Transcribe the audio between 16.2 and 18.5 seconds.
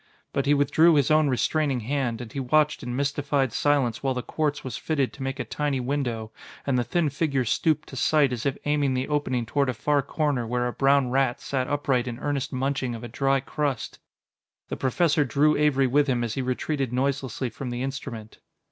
as he retreated noiselessly from the instrument.